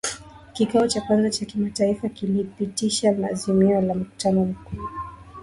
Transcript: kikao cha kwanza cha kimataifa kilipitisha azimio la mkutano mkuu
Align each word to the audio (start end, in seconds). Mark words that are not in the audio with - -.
kikao 0.53 0.87
cha 0.87 1.01
kwanza 1.01 1.29
cha 1.29 1.45
kimataifa 1.45 2.09
kilipitisha 2.09 3.09
azimio 3.31 3.81
la 3.81 3.93
mkutano 3.95 4.45
mkuu 4.45 4.89